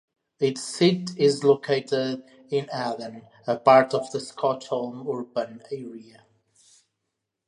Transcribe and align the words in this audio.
Its 0.39 0.63
seat 0.63 1.11
is 1.15 1.43
located 1.43 2.23
in 2.49 2.65
Handen, 2.69 3.21
a 3.45 3.55
part 3.55 3.93
of 3.93 4.09
the 4.09 4.19
Stockholm 4.19 5.07
urban 5.07 5.61
area. 5.71 6.25